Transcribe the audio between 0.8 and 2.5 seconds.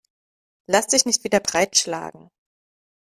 dich nicht wieder breitschlagen.